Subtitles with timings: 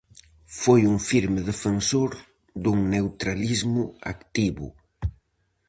[0.61, 2.11] Foi un firme defensor
[2.63, 4.67] dun neutralismo activo.